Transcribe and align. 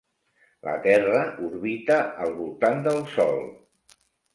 La 0.67 0.73
Terra 0.85 1.21
orbita 1.49 2.01
al 2.27 2.37
voltant 2.41 2.87
del 2.93 3.03
Sol. 3.17 3.41